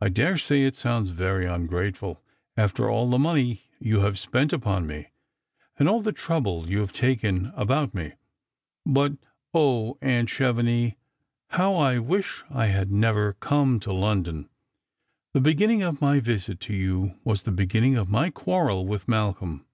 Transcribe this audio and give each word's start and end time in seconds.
I 0.00 0.10
daresay 0.10 0.62
it 0.62 0.76
sounds 0.76 1.08
very 1.08 1.44
ungrateful, 1.44 2.22
after 2.56 2.88
all 2.88 3.10
the 3.10 3.18
money 3.18 3.62
you 3.80 3.98
have 3.98 4.16
spent 4.16 4.52
upon 4.52 4.86
me, 4.86 5.08
and 5.76 5.88
all 5.88 6.00
the 6.02 6.12
trouble 6.12 6.68
you 6.70 6.78
have 6.78 6.92
taken 6.92 7.46
about 7.56 7.92
me; 7.92 8.12
but 8.84 9.14
0, 9.52 9.98
aunt 10.00 10.28
Chevenix, 10.30 10.94
how 11.48 11.74
I 11.74 11.98
wish 11.98 12.44
Iliad 12.48 12.92
never 12.92 13.32
come 13.32 13.80
to 13.80 13.92
London! 13.92 14.48
The 15.34 15.40
beginning 15.40 15.82
of 15.82 16.00
my 16.00 16.20
visit 16.20 16.60
to 16.60 16.72
you 16.72 17.18
was 17.24 17.42
the 17.42 17.50
beginning 17.50 17.96
of 17.96 18.08
my 18.08 18.30
quarrel 18.30 18.86
with 18.86 19.08
Malcolm. 19.08 19.66